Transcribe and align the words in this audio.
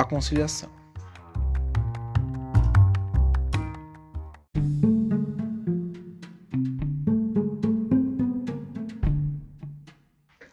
a 0.00 0.04
conciliação. 0.04 0.68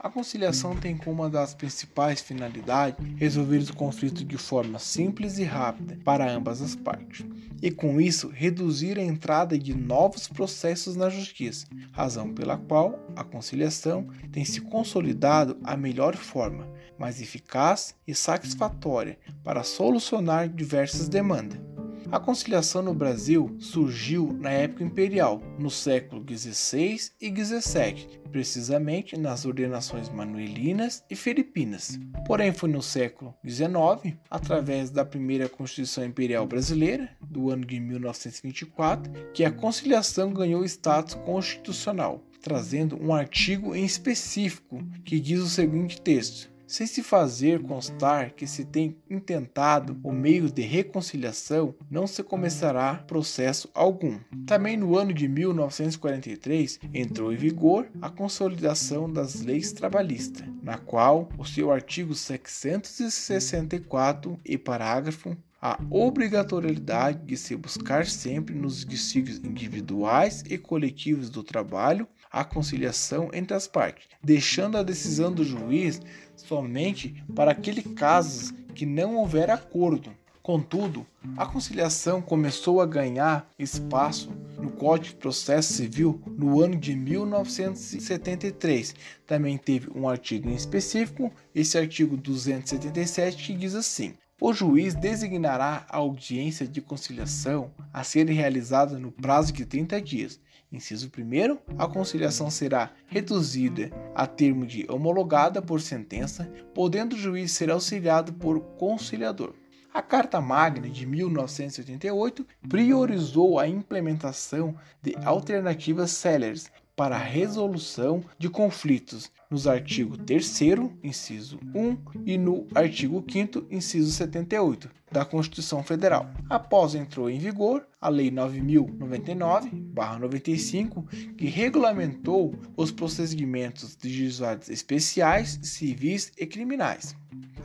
A 0.04 0.10
conciliação 0.10 0.76
tem 0.76 0.98
como 0.98 1.22
uma 1.22 1.30
das 1.30 1.54
principais 1.54 2.20
finalidades 2.20 2.98
resolver 3.16 3.60
os 3.60 3.72
conflitos 3.72 4.28
de 4.28 4.38
forma 4.38 4.78
simples 4.78 5.38
e 5.38 5.46
rápida 5.46 5.98
para 6.04 6.30
ambas 6.30 6.62
as 6.62 6.76
partes, 6.76 7.26
e 7.62 7.72
com 7.72 8.02
isso 8.02 8.28
reduzir 8.28 9.00
a 9.00 9.02
entrada 9.02 9.58
de 9.58 9.74
novos 9.74 10.28
processos 10.28 10.98
na 10.98 11.10
justiça, 11.10 11.66
razão 11.94 12.34
pela 12.34 12.58
qual 12.58 13.00
a 13.16 13.24
conciliação 13.24 14.06
tem 14.30 14.44
se 14.44 14.60
consolidado 14.60 15.56
a 15.64 15.78
melhor 15.78 16.18
forma, 16.18 16.68
mais 17.00 17.22
eficaz 17.22 17.96
e 18.06 18.14
satisfatória 18.14 19.18
para 19.42 19.64
solucionar 19.64 20.50
diversas 20.50 21.08
demandas. 21.08 21.73
A 22.14 22.20
conciliação 22.20 22.84
no 22.84 22.94
Brasil 22.94 23.58
surgiu 23.58 24.32
na 24.40 24.52
época 24.52 24.84
imperial, 24.84 25.42
no 25.58 25.72
século 25.72 26.24
XVI 26.24 27.10
e 27.20 27.28
XVII, 27.28 28.22
precisamente 28.32 29.18
nas 29.18 29.46
ordenações 29.46 30.10
manuelinas 30.10 31.04
e 31.10 31.16
filipinas. 31.16 32.00
Porém, 32.28 32.54
foi 32.54 32.70
no 32.70 32.84
século 32.84 33.34
XIX, 33.44 34.16
através 34.30 34.92
da 34.92 35.04
primeira 35.04 35.50
Constituição 35.50 36.06
Imperial 36.06 36.46
Brasileira, 36.46 37.10
do 37.20 37.50
ano 37.50 37.66
de 37.66 37.80
1924, 37.80 39.12
que 39.34 39.44
a 39.44 39.52
conciliação 39.52 40.32
ganhou 40.32 40.64
status 40.66 41.16
constitucional, 41.16 42.24
trazendo 42.44 42.96
um 43.02 43.12
artigo 43.12 43.74
em 43.76 43.84
específico 43.84 44.88
que 45.04 45.20
diz 45.20 45.40
o 45.40 45.50
seguinte 45.50 46.00
texto: 46.00 46.53
sem 46.68 46.86
se 46.88 47.04
fazer 47.04 47.62
constar 47.62 48.32
que 48.32 48.48
se 48.48 48.66
tem 48.66 48.98
intentado 49.10 49.98
o 50.04 50.12
meio 50.12 50.52
de 50.52 50.62
reconciliação, 50.62 51.74
não 51.90 52.06
se 52.08 52.22
começará 52.24 52.96
processo 52.96 53.70
algum. 53.74 54.20
Também 54.46 54.76
no 54.78 54.98
ano 54.98 55.14
de 55.14 55.28
1943 55.28 56.80
entrou 56.94 57.34
em 57.34 57.38
vigor 57.38 57.88
a 58.02 58.10
consolidação 58.10 59.12
das 59.12 59.42
leis 59.42 59.72
trabalhistas, 59.72 60.48
na 60.62 60.78
qual 60.78 61.30
o 61.38 61.46
seu 61.46 61.72
artigo 61.72 62.14
664 62.14 64.40
e 64.46 64.58
parágrafo 64.58 65.38
a 65.66 65.80
obrigatoriedade 65.90 67.26
de 67.26 67.38
se 67.38 67.56
buscar 67.56 68.06
sempre 68.06 68.54
nos 68.54 68.84
destinos 68.84 69.38
individuais 69.38 70.44
e 70.50 70.58
coletivos 70.58 71.30
do 71.30 71.42
trabalho 71.42 72.06
a 72.30 72.44
conciliação 72.44 73.30
entre 73.32 73.56
as 73.56 73.66
partes, 73.66 74.10
deixando 74.22 74.78
a 74.78 74.84
decisão 74.84 75.32
do 75.32 75.46
juiz 75.46 76.02
somente 76.36 77.24
para 77.34 77.52
aqueles 77.52 77.86
casos 77.96 78.52
que 78.76 78.86
não 78.86 79.16
houver 79.16 79.50
acordo. 79.50 80.12
Contudo, 80.42 81.08
a 81.38 81.46
conciliação 81.46 82.22
começou 82.22 82.82
a 82.82 82.86
ganhar 82.86 83.50
espaço 83.58 84.34
no 84.58 84.70
Código 84.70 85.16
de 85.16 85.22
Processo 85.22 85.72
Civil 85.72 86.22
no 86.28 86.62
ano 86.62 86.76
de 86.76 86.94
1973. 86.94 88.96
Também 89.26 89.58
teve 89.58 89.90
um 89.96 90.10
artigo 90.10 90.50
em 90.50 90.56
específico, 90.56 91.32
esse 91.56 91.78
artigo 91.78 92.18
277, 92.18 93.46
que 93.46 93.54
diz 93.54 93.76
assim: 93.76 94.14
o 94.46 94.52
juiz 94.52 94.94
designará 94.94 95.86
a 95.88 95.96
audiência 95.96 96.68
de 96.68 96.82
conciliação 96.82 97.72
a 97.94 98.04
ser 98.04 98.28
realizada 98.28 99.00
no 99.00 99.10
prazo 99.10 99.54
de 99.54 99.66
30 99.66 100.02
dias. 100.02 100.38
Inciso 100.70 101.10
1. 101.18 101.78
A 101.82 101.88
conciliação 101.88 102.52
será 102.52 102.92
reduzida 103.08 103.90
a 104.14 104.28
termo 104.28 104.66
de 104.66 104.86
homologada 104.92 105.62
por 105.62 105.80
sentença, 105.80 106.52
podendo 106.76 107.14
o 107.16 107.18
juiz 107.18 107.54
ser 107.54 107.72
auxiliado 107.72 108.34
por 108.34 108.60
conciliador. 108.78 109.54
A 109.94 110.02
Carta 110.02 110.42
Magna 110.42 110.90
de 110.90 111.06
1988 111.06 112.46
priorizou 112.68 113.58
a 113.58 113.66
implementação 113.66 114.76
de 115.02 115.16
alternativas 115.24 116.12
céleres 116.12 116.70
para 116.96 117.16
a 117.16 117.20
resolução 117.20 118.24
de 118.38 118.48
conflitos 118.50 119.32
nos 119.50 119.66
artigos 119.68 120.20
3 120.26 120.62
inciso 121.04 121.60
1 121.74 121.98
e 122.26 122.38
no 122.38 122.68
artigo 122.74 123.24
5 123.28 123.66
inciso 123.72 124.12
78 124.12 124.90
da 125.12 125.24
Constituição 125.24 125.82
Federal. 125.84 126.30
Após 126.50 126.96
entrou 126.96 127.30
em 127.30 127.38
vigor 127.38 127.88
a 128.02 128.10
Lei 128.10 128.32
9099/95, 128.32 131.06
que 131.38 131.46
regulamentou 131.46 132.56
os 132.76 132.92
procedimentos 132.92 133.96
de 133.96 134.10
juizados 134.10 134.70
especiais, 134.70 135.60
civis 135.62 136.32
e 136.38 136.48
criminais. 136.48 137.16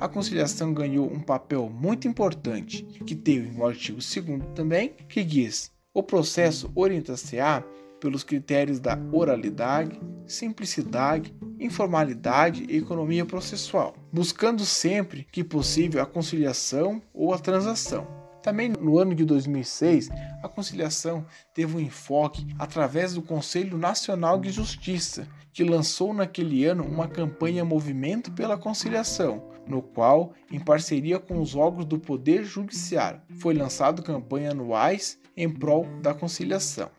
A 0.00 0.08
conciliação 0.08 0.72
ganhou 0.72 1.10
um 1.10 1.20
papel 1.20 1.68
muito 1.68 2.06
importante, 2.06 2.84
que 2.84 3.16
teve 3.16 3.50
no 3.50 3.66
artigo 3.66 3.98
2 3.98 4.14
também, 4.54 4.94
que 5.08 5.24
diz: 5.24 5.72
o 5.92 6.02
processo 6.02 6.70
orienta-se-á 6.74 7.64
pelos 8.00 8.22
critérios 8.22 8.80
da 8.80 8.98
oralidade, 9.12 10.00
simplicidade, 10.26 11.34
informalidade 11.58 12.64
e 12.68 12.76
economia 12.76 13.24
processual, 13.24 13.94
buscando 14.12 14.64
sempre 14.64 15.26
que 15.30 15.42
possível 15.42 16.02
a 16.02 16.06
conciliação 16.06 17.02
ou 17.12 17.34
a 17.34 17.38
transação. 17.38 18.06
Também 18.42 18.68
no 18.68 18.98
ano 18.98 19.14
de 19.14 19.24
2006, 19.24 20.08
a 20.42 20.48
conciliação 20.48 21.26
teve 21.52 21.76
um 21.76 21.80
enfoque 21.80 22.46
através 22.58 23.12
do 23.12 23.20
Conselho 23.20 23.76
Nacional 23.76 24.40
de 24.40 24.50
Justiça, 24.50 25.26
que 25.52 25.64
lançou 25.64 26.14
naquele 26.14 26.64
ano 26.64 26.84
uma 26.84 27.08
campanha 27.08 27.64
Movimento 27.64 28.30
pela 28.32 28.56
Conciliação, 28.56 29.50
no 29.66 29.82
qual, 29.82 30.32
em 30.50 30.60
parceria 30.60 31.18
com 31.18 31.40
os 31.40 31.54
órgãos 31.54 31.84
do 31.84 31.98
Poder 31.98 32.44
Judiciário, 32.44 33.20
foi 33.40 33.54
lançado 33.54 34.02
campanhas 34.02 34.52
anuais 34.52 35.18
em 35.36 35.50
prol 35.50 35.86
da 36.00 36.14
conciliação. 36.14 36.90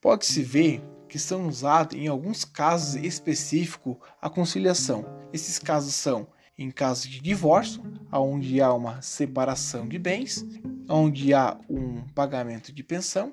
Pode-se 0.00 0.42
ver 0.42 0.82
que 1.08 1.18
são 1.18 1.48
usados 1.48 1.98
em 1.98 2.06
alguns 2.06 2.44
casos 2.44 3.02
específicos 3.02 3.96
a 4.20 4.30
conciliação. 4.30 5.04
Esses 5.32 5.58
casos 5.58 5.94
são 5.94 6.28
em 6.56 6.70
caso 6.70 7.08
de 7.08 7.20
divórcio, 7.20 7.82
onde 8.12 8.60
há 8.60 8.72
uma 8.72 9.00
separação 9.00 9.88
de 9.88 9.98
bens, 9.98 10.44
onde 10.88 11.32
há 11.32 11.56
um 11.68 12.02
pagamento 12.14 12.72
de 12.72 12.82
pensão. 12.82 13.32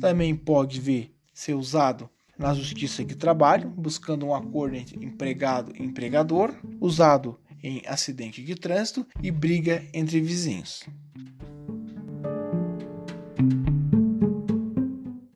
Também 0.00 0.34
pode 0.34 0.80
ver 0.80 1.14
ser 1.32 1.54
usado 1.54 2.08
na 2.38 2.52
justiça 2.54 3.04
de 3.04 3.14
trabalho, 3.14 3.70
buscando 3.70 4.26
um 4.26 4.34
acordo 4.34 4.76
entre 4.76 5.02
empregado 5.04 5.72
e 5.74 5.82
empregador, 5.82 6.54
usado 6.80 7.38
em 7.62 7.82
acidente 7.86 8.42
de 8.42 8.54
trânsito 8.54 9.06
e 9.22 9.30
briga 9.30 9.82
entre 9.92 10.20
vizinhos. 10.20 10.84